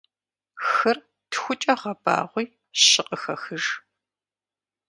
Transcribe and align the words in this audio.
Хыр 0.67 0.97
тхукӏэ 1.31 1.73
гъэбагъуи 1.81 2.45
щы 2.85 3.01
къыхэхыж. 3.07 3.65